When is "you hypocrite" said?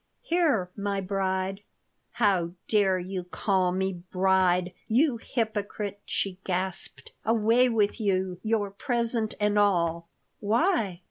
4.87-6.01